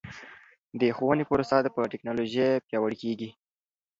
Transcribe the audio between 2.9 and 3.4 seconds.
کیږي.